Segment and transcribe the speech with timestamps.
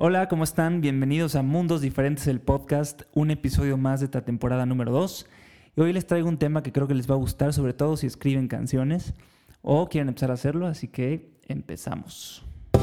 [0.00, 0.80] Hola, ¿cómo están?
[0.80, 5.26] Bienvenidos a Mundos Diferentes, el podcast, un episodio más de esta temporada número 2.
[5.74, 7.96] Y hoy les traigo un tema que creo que les va a gustar, sobre todo
[7.96, 9.12] si escriben canciones
[9.60, 12.46] o quieren empezar a hacerlo, así que empezamos.
[12.74, 12.80] Yo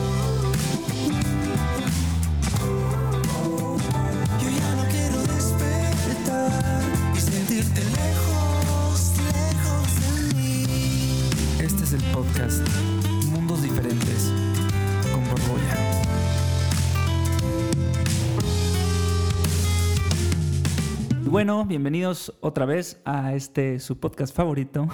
[4.50, 6.52] ya no quiero despertar
[7.16, 10.66] y sentirte lejos, lejos de mí.
[11.64, 12.68] Este es el podcast
[13.32, 14.34] Mundos Diferentes
[15.14, 15.95] con Borbolla.
[21.30, 24.88] Bueno, bienvenidos otra vez a este su podcast favorito.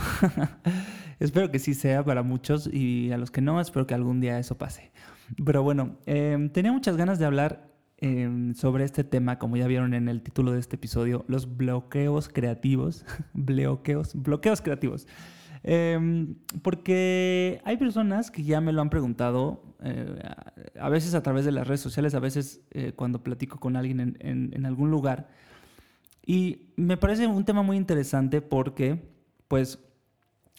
[1.19, 4.39] espero que sí sea para muchos y a los que no, espero que algún día
[4.39, 4.91] eso pase.
[5.43, 9.93] Pero bueno, eh, tenía muchas ganas de hablar eh, sobre este tema, como ya vieron
[9.93, 13.05] en el título de este episodio, los bloqueos creativos.
[13.33, 15.07] bloqueos, bloqueos creativos.
[15.63, 16.27] Eh,
[16.63, 20.15] porque hay personas que ya me lo han preguntado, eh,
[20.79, 23.99] a veces a través de las redes sociales, a veces eh, cuando platico con alguien
[23.99, 25.29] en, en- en algún lugar.
[26.25, 29.01] Y me parece un tema muy interesante porque,
[29.47, 29.79] pues,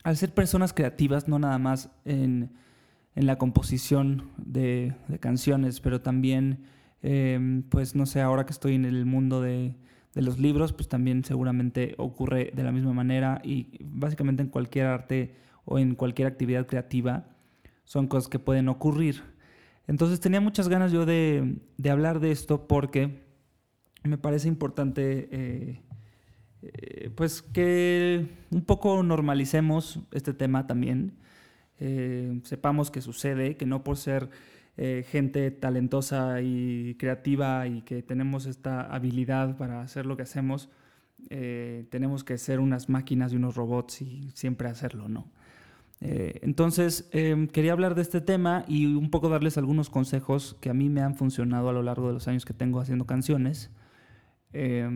[0.02, 2.52] al ser personas creativas, no nada más en,
[3.14, 6.64] en la composición de, canciones, pero también,
[7.02, 9.74] eh, pues, no sé, ahora que estoy en el mundo de,
[10.14, 14.86] de los libros, pues también seguramente ocurre de la misma manera y básicamente en cualquier
[14.86, 17.27] arte o en cualquier actividad creativa
[17.84, 19.22] son cosas que pueden ocurrir.
[19.86, 23.22] Entonces tenía muchas ganas yo de, de hablar de esto porque
[24.05, 25.81] me parece importante eh,
[26.62, 31.14] eh, pues que un poco normalicemos este tema también.
[31.78, 34.30] Eh, sepamos que sucede, que no por ser
[34.75, 40.70] gente talentosa y creativa y que tenemos esta habilidad para hacer lo que hacemos,
[41.28, 45.30] tenemos que ser unas máquinas y unos robots y siempre hacerlo, ¿no?
[46.05, 50.75] Entonces, eh, quería hablar de este tema y un poco darles algunos consejos que a
[50.75, 53.70] mí me han funcionado a lo largo de los años que tengo haciendo canciones.
[54.53, 54.89] Eh,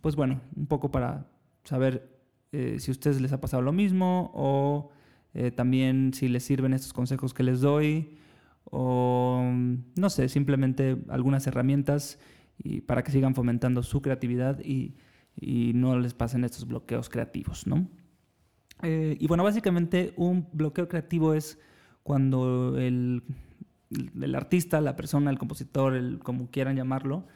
[0.00, 1.26] pues bueno, un poco para
[1.64, 2.14] saber
[2.52, 4.90] eh, si a ustedes les ha pasado lo mismo o
[5.34, 8.16] eh, también si les sirven estos consejos que les doy
[8.70, 9.50] o
[9.96, 12.18] no sé, simplemente algunas herramientas
[12.56, 14.96] y para que sigan fomentando su creatividad y,
[15.36, 17.88] y no les pasen estos bloqueos creativos, ¿no?
[18.82, 21.58] Eh, y bueno, básicamente un bloqueo creativo es
[22.02, 23.22] cuando el,
[23.90, 27.26] el artista, la persona, el compositor, el, como quieran llamarlo,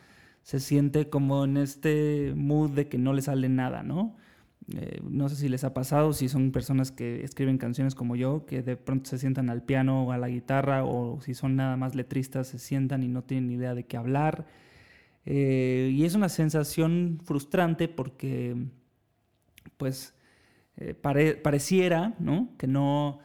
[0.48, 4.16] se siente como en este mood de que no le sale nada, ¿no?
[4.74, 8.46] Eh, no sé si les ha pasado, si son personas que escriben canciones como yo,
[8.46, 11.76] que de pronto se sientan al piano o a la guitarra, o si son nada
[11.76, 14.46] más letristas, se sientan y no tienen idea de qué hablar.
[15.26, 18.56] Eh, y es una sensación frustrante porque,
[19.76, 20.14] pues,
[20.76, 22.48] eh, pare- pareciera, ¿no?
[22.58, 23.18] Que no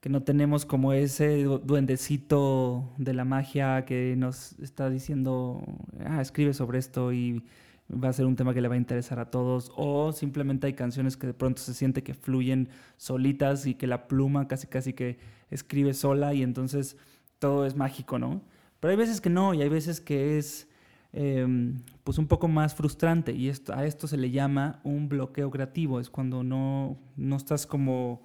[0.00, 5.62] que no tenemos como ese du- duendecito de la magia que nos está diciendo,
[6.06, 7.44] ah, escribe sobre esto y
[7.92, 10.74] va a ser un tema que le va a interesar a todos, o simplemente hay
[10.74, 14.92] canciones que de pronto se siente que fluyen solitas y que la pluma casi casi
[14.92, 15.18] que
[15.50, 16.96] escribe sola y entonces
[17.38, 18.42] todo es mágico, ¿no?
[18.78, 20.68] Pero hay veces que no y hay veces que es
[21.12, 21.74] eh,
[22.04, 26.08] pues un poco más frustrante y a esto se le llama un bloqueo creativo, es
[26.08, 28.22] cuando no, no estás como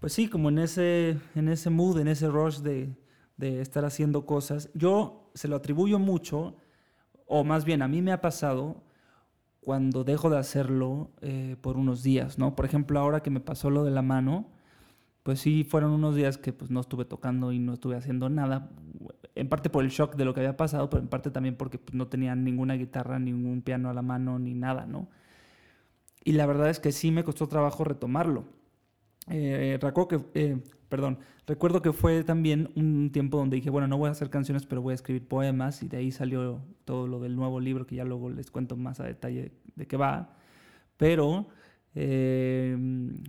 [0.00, 2.96] pues sí, como en ese, en ese mood, en ese rush de,
[3.36, 4.70] de estar haciendo cosas.
[4.74, 6.56] Yo se lo atribuyo mucho,
[7.26, 8.82] o más bien a mí me ha pasado
[9.60, 12.56] cuando dejo de hacerlo eh, por unos días, ¿no?
[12.56, 14.48] Por ejemplo, ahora que me pasó lo de la mano,
[15.22, 18.70] pues sí, fueron unos días que pues no estuve tocando y no estuve haciendo nada,
[19.34, 21.78] en parte por el shock de lo que había pasado, pero en parte también porque
[21.78, 25.08] pues, no tenía ninguna guitarra, ningún piano a la mano, ni nada, ¿no?
[26.24, 28.44] Y la verdad es que sí me costó trabajo retomarlo.
[29.30, 30.58] Eh, recuerdo que, eh,
[30.88, 34.66] perdón, recuerdo que fue también un tiempo donde dije, bueno, no voy a hacer canciones,
[34.66, 37.96] pero voy a escribir poemas y de ahí salió todo lo del nuevo libro que
[37.96, 40.34] ya luego les cuento más a detalle de qué va.
[40.96, 41.48] Pero,
[41.94, 42.76] eh,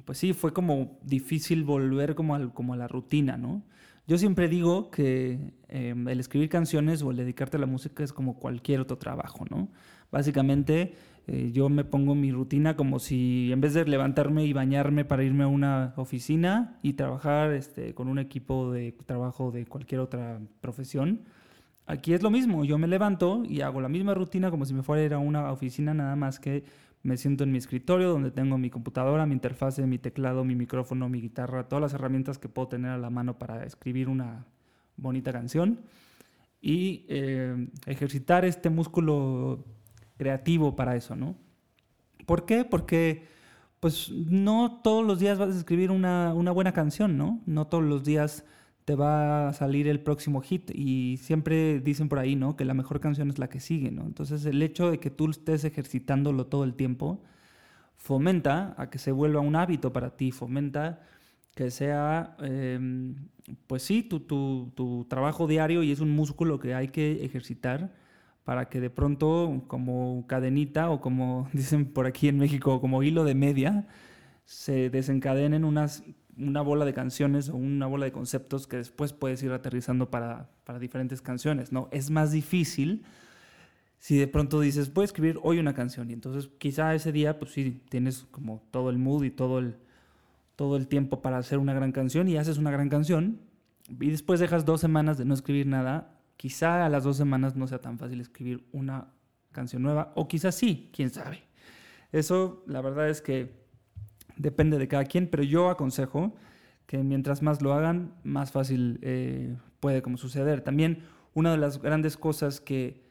[0.06, 3.64] pues sí, fue como difícil volver como, al- como a la rutina, ¿no?
[4.08, 8.14] Yo siempre digo que eh, el escribir canciones o el dedicarte a la música es
[8.14, 9.70] como cualquier otro trabajo, ¿no?
[10.12, 10.94] Básicamente,
[11.32, 15.24] eh, yo me pongo mi rutina como si en vez de levantarme y bañarme para
[15.24, 20.42] irme a una oficina y trabajar este, con un equipo de trabajo de cualquier otra
[20.60, 21.22] profesión,
[21.86, 22.66] aquí es lo mismo.
[22.66, 25.20] Yo me levanto y hago la misma rutina como si me fuera a ir a
[25.20, 26.64] una oficina, nada más que
[27.04, 31.10] me siento en mi escritorio donde tengo mi computadora, mi interfase, mi teclado, mi micrófono,
[31.10, 34.48] mi guitarra, todas las herramientas que puedo tener a la mano para escribir una
[34.98, 35.82] bonita canción
[36.60, 39.64] y eh, ejercitar este músculo
[40.20, 41.36] creativo para eso, ¿no?
[42.26, 42.66] ¿Por qué?
[42.66, 43.26] Porque
[43.80, 47.40] pues no todos los días vas a escribir una, una buena canción, ¿no?
[47.46, 48.44] No todos los días
[48.84, 52.58] te va a salir el próximo hit y siempre dicen por ahí, ¿no?
[52.58, 54.04] Que la mejor canción es la que sigue, ¿no?
[54.04, 57.24] Entonces el hecho de que tú estés ejercitándolo todo el tiempo
[57.96, 61.02] fomenta a que se vuelva un hábito para ti, fomenta
[61.56, 63.16] que sea, em,
[63.68, 67.94] pues sí, tu, tu, tu trabajo diario y es un músculo que hay que ejercitar
[68.44, 73.24] para que de pronto como cadenita o como dicen por aquí en México, como hilo
[73.24, 73.88] de media,
[74.46, 76.04] se desencadenen unas
[76.38, 80.50] una bola de canciones o una bola de conceptos que después puedes ir aterrizando para,
[80.64, 81.90] para diferentes canciones, ¿no?
[81.92, 83.04] Es más difícil
[84.00, 87.38] si de pronto dices, voy a escribir hoy una canción y entonces quizá ese día,
[87.38, 89.76] pues sí, tienes como todo el mood y todo el,
[90.56, 93.42] todo el tiempo para hacer una gran canción y haces una gran canción
[93.90, 97.68] y después dejas dos semanas de no escribir nada, quizá a las dos semanas no
[97.68, 99.10] sea tan fácil escribir una
[99.52, 101.44] canción nueva o quizás sí, quién sabe.
[102.14, 103.52] Eso la verdad es que
[104.38, 106.34] depende de cada quien, pero yo aconsejo
[106.86, 110.62] que mientras más lo hagan, más fácil eh, puede como suceder.
[110.62, 111.04] También
[111.34, 113.04] una de las grandes cosas que,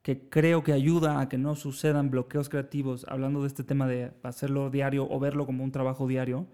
[0.00, 4.12] que creo que ayuda a que no sucedan bloqueos creativos, hablando de este tema de
[4.22, 6.46] hacerlo diario o verlo como un trabajo diario,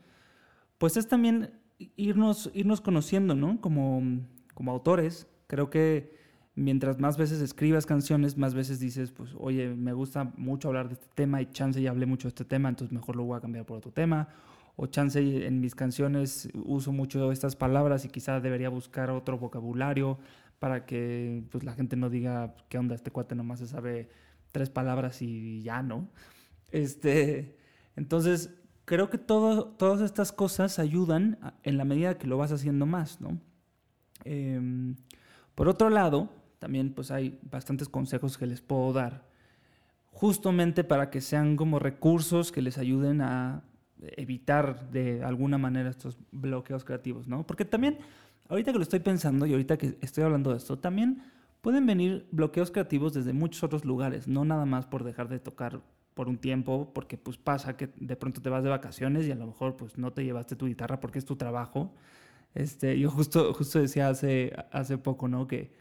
[0.76, 1.52] pues es también
[1.94, 3.60] irnos, irnos conociendo, ¿no?
[3.60, 5.28] Como, como autores.
[5.50, 6.14] Creo que
[6.55, 10.94] mientras más veces escribas canciones, más veces dices, pues, oye, me gusta mucho hablar de
[10.94, 13.41] este tema y chance ya hablé mucho de este tema, entonces mejor lo voy a
[13.41, 14.29] cambiar por otro tema.
[14.76, 20.20] O chance en mis canciones uso mucho estas palabras y quizás debería buscar otro vocabulario
[20.61, 22.94] para que pues, la gente no diga, ¿qué onda?
[22.94, 24.08] Este cuate nomás se sabe
[24.53, 26.08] tres palabras y ya, ¿no?
[26.70, 27.56] Este,
[27.96, 28.55] entonces,
[28.85, 33.20] creo que todo, todas estas cosas ayudan en la medida que lo vas haciendo más,
[33.20, 33.41] ¿no?
[34.25, 34.94] Em,
[35.55, 39.25] por otro lado, también pues hay bastantes consejos que les puedo dar,
[40.12, 43.62] justamente para que sean como recursos que les ayuden a
[44.17, 47.47] evitar de alguna manera estos bloqueos creativos, ¿no?
[47.47, 47.99] Porque también,
[48.49, 51.23] ahorita que lo estoy pensando y ahorita que estoy hablando de esto, también
[51.61, 55.81] pueden venir bloqueos creativos desde muchos otros lugares, no nada más por dejar de tocar
[56.14, 59.35] por un tiempo, porque pues pasa que de pronto te vas de vacaciones y a
[59.35, 61.94] lo mejor pues no te llevaste tu guitarra porque es tu trabajo.
[62.55, 65.47] Este, yo justo, justo decía hace, hace poco, ¿no?
[65.47, 65.73] Que,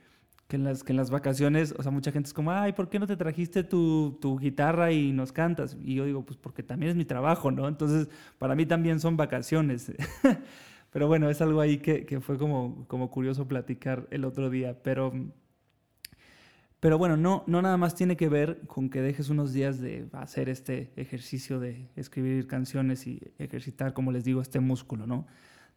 [0.48, 3.00] que, en las, en las vacaciones, o sea, mucha gente es como, ay, ¿por qué
[3.00, 5.78] no te trajiste tu, tu guitarra y nos cantas?
[5.84, 7.68] Y yo digo, pues porque también es mi trabajo, ¿no?
[7.68, 9.92] Entonces, para mí también son vacaciones.
[10.92, 14.82] Pero bueno, es algo ahí que, que fue como, como curioso platicar el otro día.
[14.82, 15.14] Pero,
[16.80, 20.08] pero bueno, no, no nada más tiene que ver con que dejes unos días de
[20.14, 25.28] hacer este ejercicio de escribir canciones y ejercitar, como les digo, este músculo, ¿no?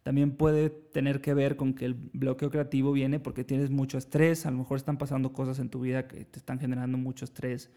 [0.03, 4.47] También puede tener que ver con que el bloqueo creativo viene porque tienes mucho estrés,
[4.47, 7.71] a lo mejor están pasando cosas en tu vida que te están generando mucho estrés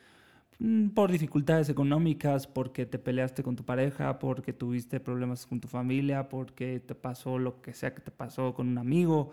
[0.58, 5.68] mm, por dificultades económicas, porque te peleaste con tu pareja, porque tuviste problemas con tu
[5.68, 9.32] familia, porque te pasó lo que sea que te pasó con un amigo.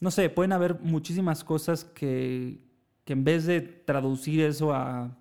[0.00, 2.60] No sé, pueden haber muchísimas cosas que,
[3.04, 5.16] que en vez de traducir eso a,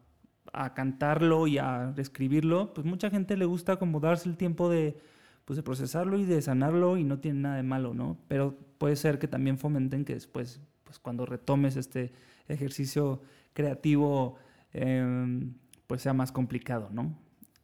[0.52, 4.98] a cantarlo y a escribirlo, pues mucha gente le gusta como darse el tiempo de,
[5.48, 8.18] pues de procesarlo y de sanarlo y no tiene nada de malo, ¿no?
[8.28, 12.12] Pero puede ser que también fomenten que después, pues cuando retomes este
[12.50, 13.22] ejercicio
[13.54, 14.36] creativo,
[14.74, 15.50] eh,
[15.88, 17.18] pues sea más complicado, ¿no?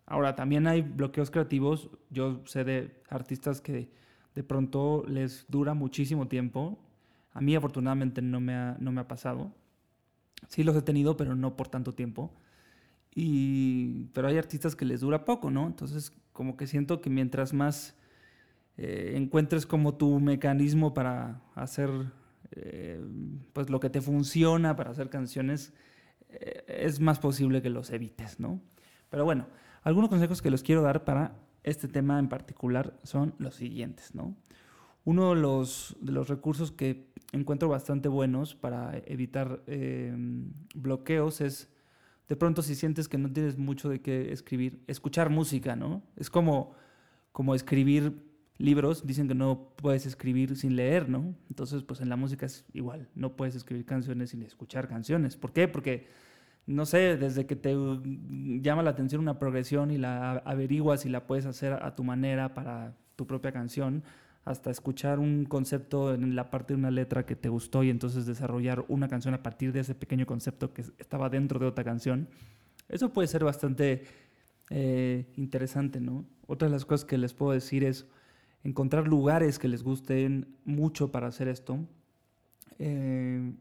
[0.06, 1.90] Ahora, también hay bloqueos creativos.
[2.10, 3.90] Yo sé de artistas que
[4.34, 6.80] de pronto les dura muchísimo tiempo.
[7.34, 9.52] A mí afortunadamente no me ha, no me ha pasado.
[10.48, 12.34] Sí los he tenido, pero no por tanto tiempo.
[13.16, 15.68] Y, pero hay artistas que les dura poco, ¿no?
[15.68, 17.96] Entonces, como que siento que mientras más
[18.78, 21.90] eh, encuentres como tu mecanismo para hacer
[22.56, 23.04] eh,
[23.54, 25.74] pues lo que te funciona para hacer canciones,
[26.30, 28.62] eh, es más posible que los evites, ¿no?
[29.10, 29.48] Pero bueno,
[29.84, 34.36] algunos consejos que les quiero dar para este tema en particular son los siguientes, ¿no?
[35.06, 40.14] Uno de los, de los recursos que encuentro bastante buenos para evitar eh,
[40.76, 41.73] bloqueos es
[42.34, 46.02] de pronto si sientes que no tienes mucho de qué escribir, escuchar música, ¿no?
[46.16, 46.74] Es como,
[47.32, 48.26] como escribir
[48.58, 51.36] libros, dicen que no puedes escribir sin leer, ¿no?
[51.48, 55.38] Entonces, pues en la música es igual, no puedes escribir canciones sin escuchar canciones.
[55.38, 55.68] ¿Por qué?
[55.68, 56.08] Porque,
[56.66, 57.76] no sé, desde que te
[58.64, 62.56] llama la atención una progresión y la averiguas y la puedes hacer a tu manera
[62.56, 64.02] para tu propia canción,
[64.46, 68.26] hasta escuchar un concepto en la parte de una letra que te gustó y entonces
[68.26, 72.28] desarrollar una canción a partir de ese pequeño concepto que estaba dentro de otra canción.
[72.90, 74.04] Eso puede ser bastante
[74.70, 76.26] eh, interesante, ¿no?
[76.46, 78.06] Otra de las cosas que les puedo decir es
[78.64, 81.80] encontrar lugares que les gusten mucho para hacer esto.
[82.80, 83.54] Eh,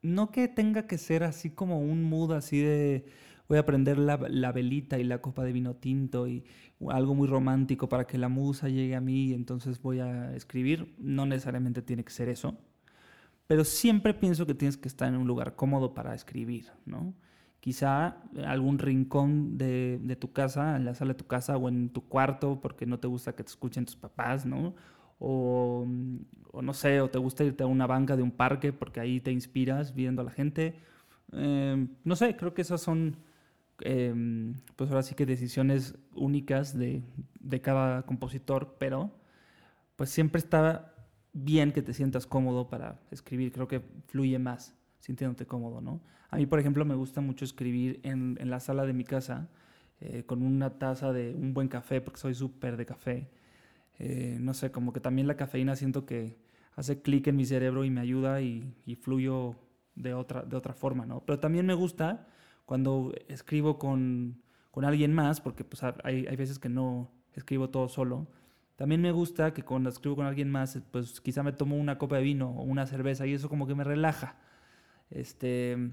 [0.00, 3.06] no que tenga que ser así como un mood así de
[3.48, 6.44] voy a prender la, la velita y la copa de vino tinto y
[6.90, 10.94] algo muy romántico para que la musa llegue a mí y entonces voy a escribir.
[10.98, 12.56] No necesariamente tiene que ser eso,
[13.46, 17.14] pero siempre pienso que tienes que estar en un lugar cómodo para escribir, ¿no?
[17.60, 21.88] Quizá algún rincón de, de tu casa, en la sala de tu casa o en
[21.90, 24.74] tu cuarto, porque no te gusta que te escuchen tus papás, ¿no?
[25.18, 25.86] O,
[26.52, 29.20] o, no sé, o te gusta irte a una banca de un parque porque ahí
[29.20, 30.74] te inspiras viendo a la gente.
[31.32, 33.16] Eh, no sé, creo que esas son,
[33.80, 37.02] eh, pues ahora sí que decisiones únicas de,
[37.40, 39.10] de, cada compositor, pero
[39.96, 40.94] pues siempre está
[41.32, 46.00] bien que te sientas cómodo para escribir, creo que fluye más sintiéndote cómodo, ¿no?
[46.30, 49.48] A mí, por ejemplo, me gusta mucho escribir en, en la sala de mi casa
[50.00, 53.30] eh, con una taza de un buen café, porque soy súper de café
[53.98, 56.36] eh, no sé, como que también la cafeína siento que
[56.74, 59.54] hace clic en mi cerebro y me ayuda y, y, fluyo
[59.94, 61.20] de otra, de otra forma, ¿no?
[61.24, 62.26] Pero también me gusta
[62.64, 67.88] cuando escribo con, con alguien más, porque pues hay, hay veces que no escribo todo
[67.88, 68.28] solo.
[68.76, 72.16] También me gusta que cuando escribo con alguien más, pues quizá me tomo una copa
[72.16, 74.36] de vino o una cerveza y eso como que me relaja.
[75.10, 75.92] Este,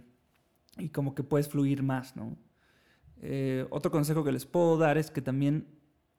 [0.77, 2.37] y como que puedes fluir más, ¿no?
[3.21, 5.67] Eh, otro consejo que les puedo dar es que también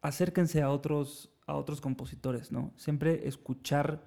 [0.03, 2.73] acérquense a otros, a otros compositores, ¿no?
[2.77, 4.05] Siempre escuchar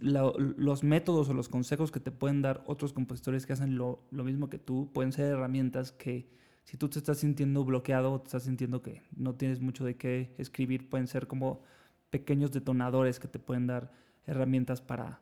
[0.00, 4.24] los métodos o los consejos que te pueden dar otros compositores que hacen lo, lo,
[4.24, 6.28] mismo que tú, pueden ser herramientas que
[6.64, 9.96] si tú te estás sintiendo bloqueado o te estás sintiendo que no tienes mucho de
[9.96, 11.62] qué escribir, pueden ser como
[12.10, 13.92] pequeños detonadores que te pueden dar
[14.26, 15.20] herramientas para,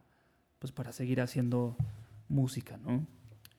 [0.59, 1.76] pues, para seguir haciendo
[2.28, 3.07] música, ¿no?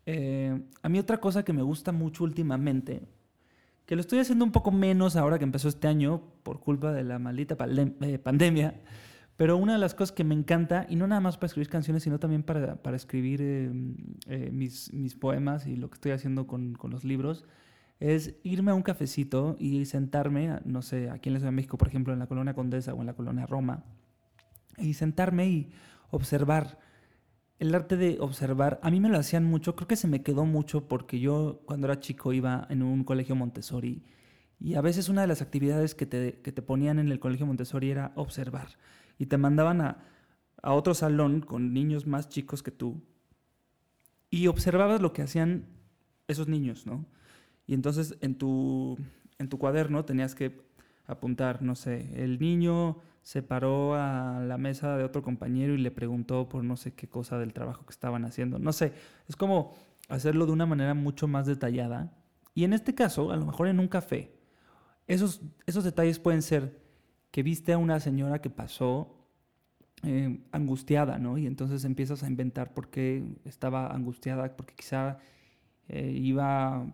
[0.06, 3.02] Eh, a mí otra cosa que me gusta mucho últimamente,
[3.86, 7.04] que lo estoy haciendo un poco menos ahora que empezó este año por culpa de
[7.04, 7.58] la maldita
[8.02, 8.82] eh, pandemia,
[9.36, 12.04] pero una de las cosas que me encanta, y no nada más para escribir canciones,
[12.04, 13.72] sino también para, para escribir eh,
[14.28, 17.46] eh, mis, mis, poemas y lo que estoy haciendo con, con, los libros,
[18.00, 21.78] es irme a un cafecito y sentarme, no sé, aquí en la Ciudad de México,
[21.78, 23.84] por ejemplo, en la colonia Condesa o en la colonia Roma,
[24.78, 25.72] y sentarme y
[26.12, 26.80] observar.
[27.60, 30.46] El arte de observar, a mí me lo hacían mucho, creo que se me quedó
[30.46, 34.04] mucho porque yo cuando era chico iba en un colegio Montessori
[34.60, 37.46] y a veces una de las actividades que te, que te ponían en el colegio
[37.46, 38.70] Montessori era observar
[39.18, 39.98] y te mandaban a,
[40.62, 43.02] a otro salón con niños más chicos que tú
[44.30, 45.68] y observabas lo que hacían
[46.28, 47.06] esos niños, ¿no?
[47.68, 48.98] Y entonces en tu,
[49.38, 50.60] en tu cuaderno tenías que
[51.06, 55.92] apuntar, no sé, el niño se paró a la mesa de otro compañero y le
[55.92, 58.60] preguntó por no sé qué cosa del trabajo que estaban haciendo.
[58.60, 58.94] No sé,
[59.28, 59.76] es como
[60.10, 62.12] hacerlo de una manera mucho más detallada.
[62.54, 64.36] Y en este caso, a lo mejor en un café,
[65.08, 66.83] esos, esos detalles pueden ser
[67.34, 69.18] que viste a una señora que pasó
[70.04, 71.40] eh, angustiada, ¿no?
[71.40, 75.18] Y entonces empiezas a inventar por qué estaba angustiada, porque quizá
[75.90, 76.86] eh, iba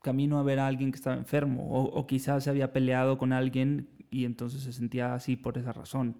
[0.00, 3.34] camino a ver a alguien que estaba enfermo, o, o quizás se había peleado con
[3.34, 6.16] alguien y entonces se sentía así por esa razón.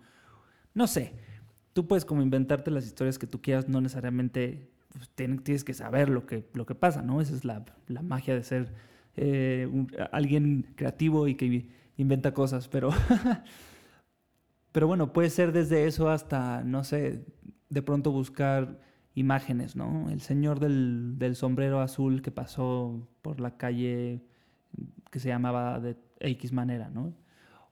[0.74, 1.14] No sé,
[1.72, 6.10] tú puedes como inventarte las historias que tú quieras, no necesariamente pues, tienes que saber
[6.10, 7.22] lo que, lo que pasa, ¿no?
[7.22, 8.74] Esa es la, la magia de ser
[9.16, 9.66] eh,
[10.10, 11.48] alguien creativo y que
[11.96, 12.90] inventa cosas, pero,
[14.72, 17.24] pero bueno, puede ser desde eso hasta, no sé,
[17.68, 18.78] de pronto buscar
[19.14, 20.10] imágenes, ¿no?
[20.10, 24.22] El señor del, del sombrero azul que pasó por la calle
[25.10, 27.14] que se llamaba de X manera, ¿no?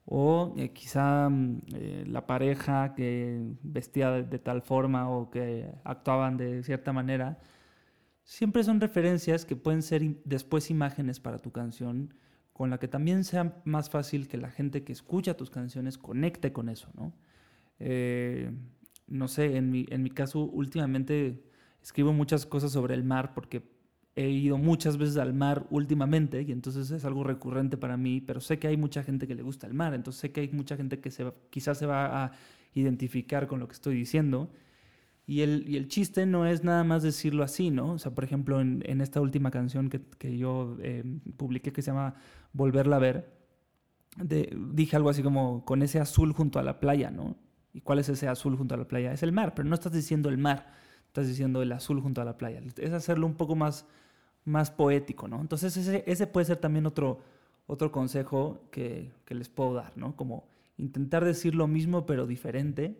[0.04, 1.28] O eh, quizá
[1.74, 7.38] eh, la pareja que vestía de, tal forma o que actuaban de cierta manera,
[8.24, 12.14] siempre son referencias que pueden ser después imágenes para tu canción,
[12.60, 16.52] con la que también sea más fácil que la gente que escucha tus canciones conecte
[16.52, 17.14] con eso, ¿no?
[17.78, 18.52] Eh,
[19.06, 21.42] no sé, en mi, en mi caso últimamente
[21.82, 23.62] escribo muchas cosas sobre el mar porque
[24.14, 28.42] he ido muchas veces al mar últimamente y entonces es algo recurrente para mí, pero
[28.42, 30.76] sé que hay mucha gente que le gusta el mar, entonces sé que hay mucha
[30.76, 32.32] gente que se, quizás se va a
[32.74, 34.50] identificar con lo que estoy diciendo.
[35.30, 37.92] Y el, y el chiste no es nada más decirlo así, ¿no?
[37.92, 41.04] O sea, por ejemplo, en, en esta última canción que, que yo eh,
[41.36, 42.16] publiqué que se llama
[42.52, 43.32] Volverla a ver,
[44.16, 47.36] de, dije algo así como con ese azul junto a la playa, ¿no?
[47.72, 49.12] ¿Y cuál es ese azul junto a la playa?
[49.12, 50.72] Es el mar, pero no estás diciendo el mar,
[51.06, 52.60] estás diciendo el azul junto a la playa.
[52.78, 53.86] Es hacerlo un poco más,
[54.44, 55.40] más poético, ¿no?
[55.40, 57.20] Entonces ese, ese puede ser también otro,
[57.68, 60.16] otro consejo que, que les puedo dar, ¿no?
[60.16, 62.98] Como intentar decir lo mismo pero diferente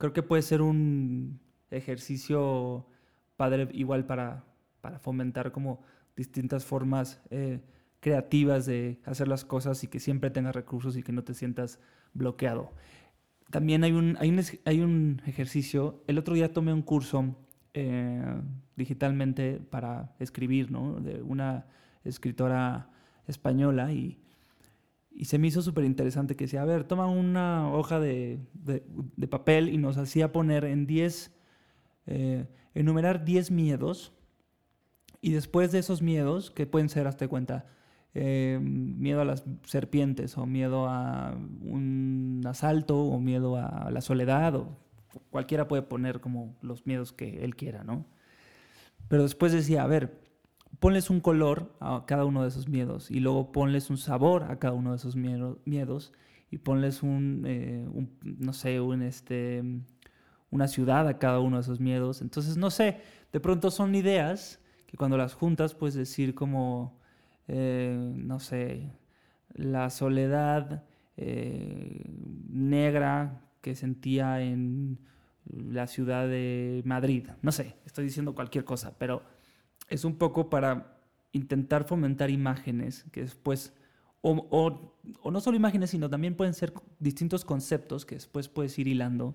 [0.00, 1.38] creo que puede ser un
[1.70, 2.86] ejercicio
[3.36, 4.44] padre igual para,
[4.80, 5.82] para fomentar como
[6.16, 7.60] distintas formas eh,
[8.00, 11.78] creativas de hacer las cosas y que siempre tengas recursos y que no te sientas
[12.14, 12.72] bloqueado.
[13.50, 14.16] También hay un,
[14.64, 17.36] hay un, ejercicio, el otro día tomé un curso
[17.74, 18.40] eh,
[18.76, 20.98] digitalmente para escribir, ¿no?
[21.00, 21.66] De una
[22.04, 22.88] escritora
[23.26, 24.18] española y,
[25.20, 29.28] y se me hizo súper interesante que decía, a ver, toma una hoja de, de-
[29.28, 31.30] papel y nos hacía poner en 10,
[32.06, 34.14] eh, enumerar 10 miedos
[35.20, 37.66] y después de esos miedos, que pueden ser, hasta cuenta,
[38.14, 44.56] eh, miedo a las serpientes o miedo a un asalto o miedo a la soledad
[44.56, 44.78] o
[45.28, 48.06] cualquiera puede poner como los miedos que él quiera, ¿no?
[49.08, 50.18] Pero después decía, a ver,
[50.78, 54.58] ponles un color a cada uno de esos miedos y luego ponles un sabor a
[54.58, 56.12] cada uno de esos miedo- miedos
[56.50, 59.62] y ponles un, eh, un, no sé, un, este,
[60.50, 62.22] una ciudad a cada uno de esos miedos.
[62.22, 62.98] Entonces, no sé,
[63.32, 66.98] de pronto son ideas que cuando las juntas puedes decir como,
[67.46, 68.90] eh, no sé,
[69.54, 70.84] la soledad
[71.16, 72.02] eh,
[72.48, 74.98] negra que sentía en
[75.44, 77.28] la ciudad de Madrid.
[77.42, 79.22] No sé, estoy diciendo cualquier cosa, pero
[79.90, 80.96] es un poco para
[81.32, 83.72] intentar fomentar imágenes que después,
[84.22, 84.92] o,
[85.22, 89.34] o- no solo imágenes, sino también pueden ser distintos conceptos que después puedes ir hilando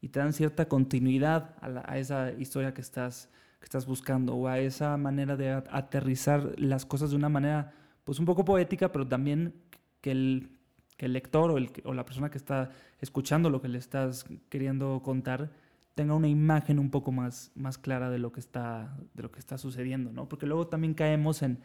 [0.00, 3.30] y te dan cierta continuidad a, a esa historia que estás,
[3.60, 7.72] que estás buscando o a esa manera de aterrizar las cosas de una manera
[8.04, 9.54] pues un poco poética, pero también
[10.00, 10.58] que el,
[10.96, 12.70] que el lector o, el, o la persona que está
[13.00, 15.50] escuchando lo que le estás queriendo contar
[15.94, 19.40] tenga una imagen un poco más, más clara de lo que está de lo que
[19.40, 20.28] está sucediendo, ¿no?
[20.28, 21.60] Porque luego también caemos en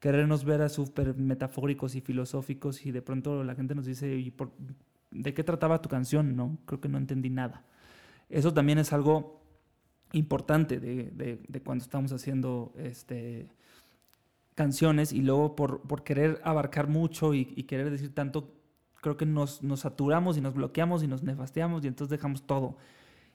[0.00, 4.30] querernos ver a súper metafóricos y filosóficos y de pronto la gente nos dice, ¿y
[4.30, 4.52] por-
[5.10, 6.36] ¿de qué trataba tu canción?
[6.36, 7.64] No, creo que no entendí nada.
[8.30, 9.42] Eso también es algo
[10.12, 13.48] importante de, de- de cuando estamos haciendo este,
[14.54, 18.52] canciones y luego por, por querer abarcar mucho y, y querer decir tanto,
[19.00, 22.76] creo que nos, nos saturamos y nos bloqueamos y nos nefasteamos y entonces dejamos todo.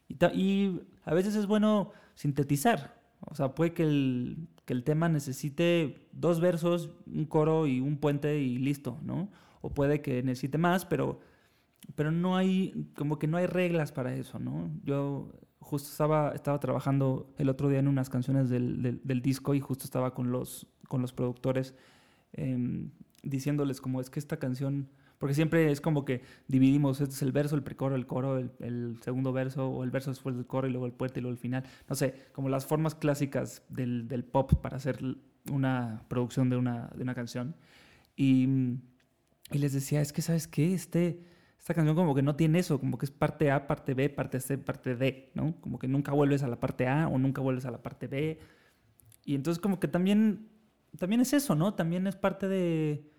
[0.08, 3.00] Y, a veces es bueno sintetizar.
[3.22, 7.98] O sea, puede que el, que el tema necesite dos versos, un coro y un
[7.98, 9.30] puente y listo, ¿no?
[9.62, 11.20] O puede que necesite más, pero,
[11.96, 14.70] pero no hay, como que no hay reglas para eso, ¿no?
[14.84, 19.56] Yo justo estaba, estaba trabajando el otro día en unas canciones del, del- del disco
[19.56, 21.74] y justo estaba con los, con los productores
[22.34, 22.92] em,
[23.24, 27.32] diciéndoles como es que esta canción, porque siempre es como que dividimos, este es el
[27.32, 30.68] verso, el precoro, el coro, el, el segundo verso, o el verso después del coro
[30.68, 31.64] y luego el puente y luego el final.
[31.88, 35.00] No sé, como las formas clásicas del, del pop para hacer
[35.52, 37.56] una producción de una, de una canción.
[38.16, 38.82] Y, mm,
[39.52, 40.74] y les decía, es que, ¿sabes qué?
[40.74, 41.22] Este,
[41.60, 44.40] esta canción como que no tiene eso, como que es parte A, parte B, parte
[44.40, 45.56] C, parte D, ¿no?
[45.62, 48.40] Como que nunca vuelves a la parte A o nunca vuelves a la parte B.
[49.24, 50.50] Y entonces como que también,
[51.00, 51.74] también es eso, ¿no?
[51.74, 53.12] También es parte de,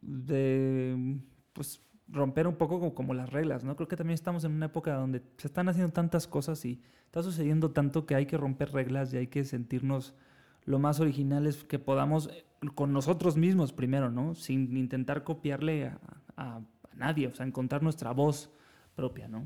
[0.00, 1.18] de
[1.52, 3.76] pues, romper un poco como, como las reglas, ¿no?
[3.76, 7.22] Creo que también estamos en una época donde se están haciendo tantas cosas y está
[7.22, 10.14] sucediendo tanto que hay que romper reglas y hay que sentirnos
[10.64, 12.44] lo más originales que podamos eh,
[12.74, 14.34] con nosotros mismos primero, ¿no?
[14.34, 16.00] Sin intentar copiarle a,
[16.36, 16.60] a-
[16.94, 18.50] nadie, o sea, encontrar nuestra voz
[18.94, 19.44] propia, ¿no?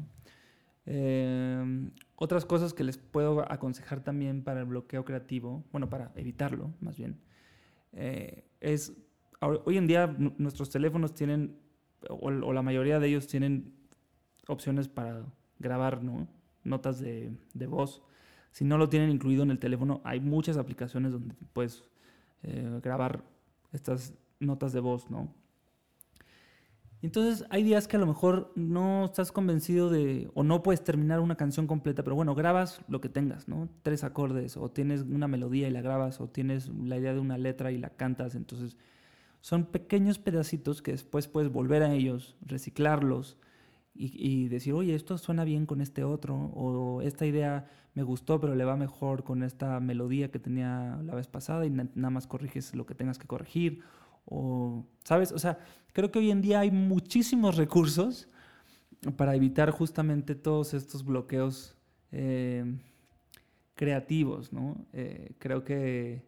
[0.87, 6.73] Eh, otras cosas que les puedo aconsejar también para el bloqueo creativo, bueno, para evitarlo,
[6.81, 7.21] más bien,
[7.93, 8.93] eh, es,
[9.41, 11.57] hoy en día nu- nuestros teléfonos tienen,
[12.09, 13.73] o, la mayoría de ellos tienen
[14.47, 15.25] opciones para
[15.59, 16.29] grabar, ¿no?
[16.65, 17.33] Notas de,
[17.69, 18.03] voz.
[18.53, 21.85] Si no lo tienen incluido en el teléfono, hay muchas aplicaciones donde puedes
[22.43, 23.23] eh, grabar
[23.73, 25.33] estas notas de voz, ¿no?
[27.03, 31.21] Entonces hay días que a lo mejor no estás convencido de, o no puedes terminar
[31.21, 33.71] una canción completa, pero bueno, grabas lo que tengas, ¿no?
[33.83, 37.39] Tres acordes, o tienes una melodía y la grabas, o tienes la idea de una
[37.39, 38.35] letra y la cantas.
[38.35, 38.77] Entonces
[39.41, 43.39] son pequeños pedacitos que después puedes volver a ellos, reciclarlos
[43.95, 48.55] y, decir, oye, esto suena bien con este otro, o esta idea me gustó, pero
[48.55, 52.27] le va mejor con esta melodía que tenía la vez pasada y na- nada más
[52.27, 53.83] corriges lo que tengas que corregir.
[54.25, 55.33] O, ¿sabes?
[55.33, 55.59] O sea,
[55.93, 58.29] creo que hoy en día hay muchísimos recursos
[59.17, 61.77] para evitar justamente todos estos bloqueos
[62.13, 62.65] eh,
[63.75, 64.87] creativos, ¿no?
[64.93, 66.23] Eh, creo que,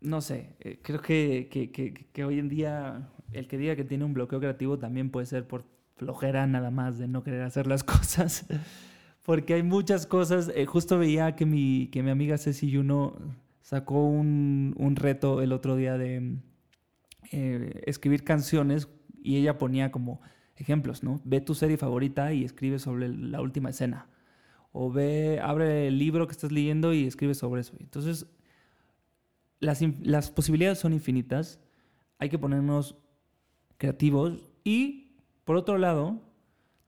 [0.00, 1.70] no sé, eh, creo que, que-
[2.12, 5.46] que- hoy en día el que diga que tiene un bloqueo creativo también puede ser
[5.46, 5.64] por
[5.96, 8.46] flojera nada más de no querer hacer las cosas.
[9.24, 10.50] Porque hay muchas cosas.
[10.54, 13.16] eh, justo veía que mi, que mi amiga Ceci Yuno
[13.62, 16.38] sacó un, un reto el otro día de
[17.32, 18.88] eh, escribir canciones
[19.22, 20.20] y ella ponía como
[20.56, 21.20] ejemplos, ¿no?
[21.24, 24.08] Ve tu serie favorita y escribe sobre la última escena.
[24.72, 27.76] O ve, abre el libro que estás leyendo y escribe sobre eso.
[27.80, 28.26] Entonces,
[29.60, 31.60] las, posibilidades son infinitas.
[32.18, 32.96] Hay que ponernos
[33.76, 36.20] creativos y, por otro lado,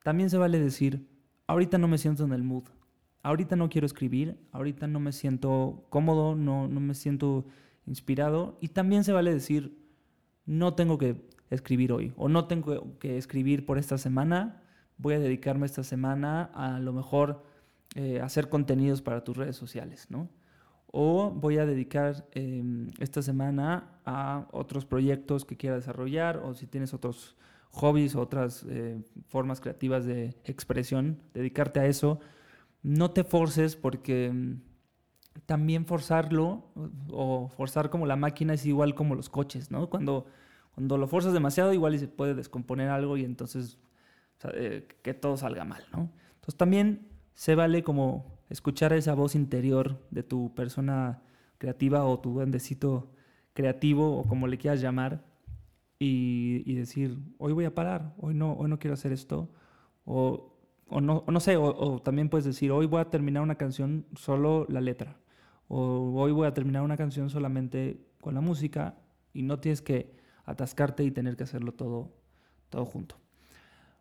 [0.03, 1.07] también se vale decir,
[1.47, 2.63] ahorita no me siento en el mood,
[3.23, 7.45] ahorita no quiero escribir, ahorita no me siento cómodo, no, no me siento
[7.85, 8.57] inspirado.
[8.61, 9.77] Y también se vale decir,
[10.45, 14.63] no tengo que escribir hoy o no tengo que escribir por esta semana.
[14.97, 17.43] Voy a dedicarme esta semana a, lo mejor
[17.95, 20.29] eh, hacer contenidos para tus redes sociales, ¿no?
[20.91, 26.67] O voy a dedicar em, esta semana a otros proyectos que quiera desarrollar o si
[26.67, 27.37] tienes otros
[27.71, 32.19] hobbies, otras eh, formas creativas de expresión, dedicarte a eso.
[32.83, 34.61] No te forces porque mm,
[35.45, 36.65] también forzarlo
[37.09, 39.89] o forzar como la máquina es igual como los coches, ¿no?
[39.89, 40.25] Cuando,
[40.75, 43.79] cuando lo forzas demasiado igual y se puede descomponer algo y entonces
[44.53, 46.11] eh, que todo salga mal, ¿no?
[46.35, 51.21] Entonces también se vale como escuchar esa voz interior de tu persona
[51.57, 53.11] creativa o tu duendecito
[53.53, 55.23] creativo o como le quieras llamar
[55.99, 59.51] y, decir, hoy voy a parar, hoy no, hoy no quiero hacer esto,
[60.03, 64.07] o, o no, no sé, o, también puedes decir, hoy voy a terminar una canción
[64.15, 65.19] solo la letra,
[65.67, 68.95] o hoy voy a terminar una canción solamente con la música
[69.31, 72.11] y no tienes que atascarte y tener que hacerlo todo,
[72.69, 73.15] todo junto.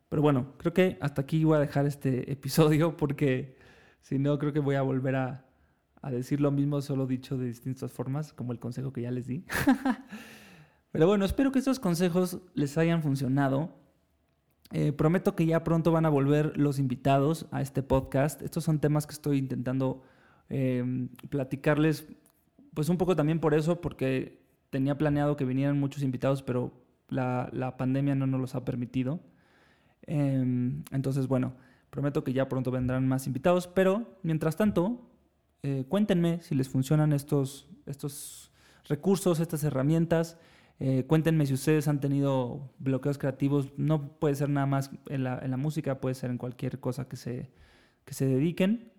[0.08, 3.59] Pero bueno, creo que hasta aquí voy a dejar este episodio porque
[4.00, 5.44] si no, creo que voy a volver a,
[6.02, 9.26] a decir lo mismo, solo dicho de distintas formas, como el consejo que ya les
[9.26, 9.44] di.
[10.92, 13.76] Pero bueno, espero que estos consejos les hayan funcionado.
[14.72, 18.42] Eh, prometo que ya pronto van a volver los invitados a este podcast.
[18.42, 20.02] Estos son temas que estoy intentando
[20.48, 22.08] eh, platicarles,
[22.74, 26.72] pues un poco también por eso, porque tenía planeado que vinieran muchos invitados, pero
[27.08, 29.20] la, la pandemia no nos los ha permitido.
[30.06, 31.54] Eh, entonces, bueno,
[31.90, 35.10] prometo que ya pronto vendrán más invitados, pero mientras tanto,
[35.88, 38.50] cuéntenme si les funcionan estos, estos
[38.90, 40.36] recursos, estas herramientas.
[40.78, 43.72] Eh, cuéntenme si ustedes han tenido bloqueos creativos.
[43.76, 47.08] No puede ser nada más en la, en la música, puede ser en cualquier cosa
[47.08, 47.50] que se,
[48.04, 48.92] que se dediquen.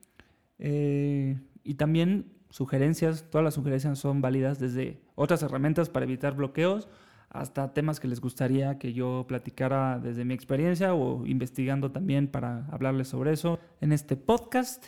[0.59, 6.87] Eh, y también sugerencias, todas las sugerencias son válidas desde otras herramientas para evitar bloqueos
[7.31, 12.65] hasta temas que les gustaría que yo platicara desde mi experiencia o investigando también para
[12.71, 14.85] hablarles sobre eso en este podcast.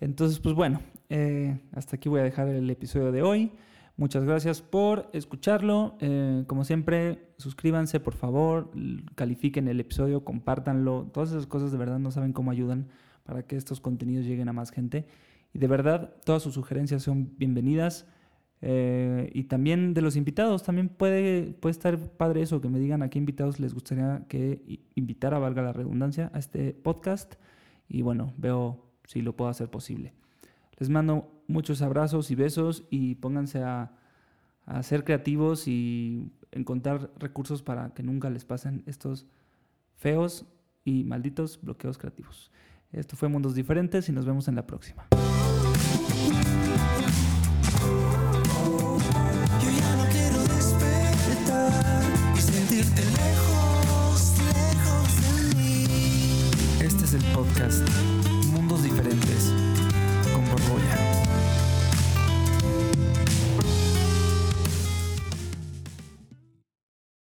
[0.00, 3.52] Entonces, pues bueno, eh, hasta aquí voy a dejar el episodio de hoy.
[3.98, 5.96] Muchas gracias por escucharlo.
[6.00, 8.70] Eh, como siempre, suscríbanse, por favor,
[9.14, 11.10] califiquen el episodio, compártanlo.
[11.12, 12.88] Todas esas cosas de verdad no saben cómo ayudan
[13.22, 15.06] para que estos contenidos lleguen a más gente.
[15.52, 18.06] Y de verdad, todas sus sugerencias son bienvenidas.
[18.68, 23.00] Eh, y también de los invitados, también puede, puede estar padre eso, que me digan
[23.04, 27.36] a qué invitados les gustaría que invitara, valga la redundancia, a este podcast.
[27.88, 30.14] Y bueno, veo si lo puedo hacer posible.
[30.78, 33.92] Les mando muchos abrazos y besos y pónganse a,
[34.82, 39.26] ser creativos y encontrar recursos para que nunca les pasen estos
[39.94, 40.44] feos
[40.84, 42.50] y malditos bloqueos creativos.
[42.90, 45.06] Esto fue Mundos Diferentes y nos vemos en la próxima.
[52.96, 56.50] De lejos, lejos de mí.
[56.80, 57.86] Este es el podcast
[58.46, 59.52] Mundos Diferentes
[60.32, 61.25] con Borbolla.